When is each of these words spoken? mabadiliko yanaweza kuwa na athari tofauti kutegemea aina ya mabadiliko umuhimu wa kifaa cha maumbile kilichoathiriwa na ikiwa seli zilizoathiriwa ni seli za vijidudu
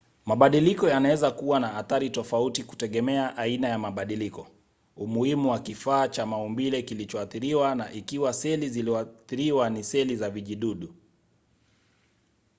mabadiliko 0.25 0.89
yanaweza 0.89 1.31
kuwa 1.31 1.59
na 1.59 1.73
athari 1.77 2.09
tofauti 2.09 2.63
kutegemea 2.63 3.37
aina 3.37 3.67
ya 3.67 3.79
mabadiliko 3.79 4.47
umuhimu 4.95 5.49
wa 5.51 5.59
kifaa 5.59 6.07
cha 6.07 6.25
maumbile 6.25 6.81
kilichoathiriwa 6.81 7.75
na 7.75 7.91
ikiwa 7.91 8.33
seli 8.33 8.69
zilizoathiriwa 8.69 9.69
ni 9.69 9.83
seli 9.83 10.15
za 10.15 10.29
vijidudu 10.29 10.95